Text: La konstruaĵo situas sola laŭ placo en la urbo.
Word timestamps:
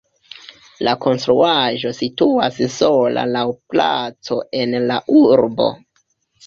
La 0.87 0.93
konstruaĵo 1.03 1.91
situas 1.99 2.59
sola 2.79 3.29
laŭ 3.37 3.47
placo 3.75 4.43
en 4.65 4.79
la 4.91 5.03
urbo. 5.25 5.75